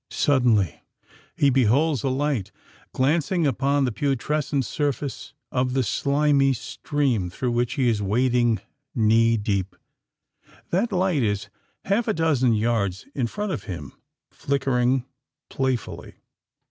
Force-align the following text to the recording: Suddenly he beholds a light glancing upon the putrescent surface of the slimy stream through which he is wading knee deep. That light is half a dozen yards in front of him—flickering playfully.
Suddenly 0.09 0.81
he 1.35 1.51
beholds 1.51 2.01
a 2.01 2.09
light 2.09 2.51
glancing 2.91 3.45
upon 3.45 3.85
the 3.85 3.91
putrescent 3.91 4.65
surface 4.65 5.35
of 5.51 5.73
the 5.75 5.83
slimy 5.83 6.53
stream 6.53 7.29
through 7.29 7.51
which 7.51 7.73
he 7.75 7.87
is 7.87 8.01
wading 8.01 8.61
knee 8.95 9.37
deep. 9.37 9.75
That 10.71 10.91
light 10.91 11.21
is 11.21 11.51
half 11.85 12.07
a 12.07 12.13
dozen 12.15 12.55
yards 12.55 13.05
in 13.13 13.27
front 13.27 13.51
of 13.51 13.65
him—flickering 13.65 15.05
playfully. 15.51 16.15